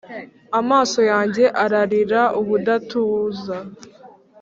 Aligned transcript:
Amaso 0.59 0.99
yanjye 1.11 1.43
ararira 1.63 2.21
ubudatuza, 2.39 3.57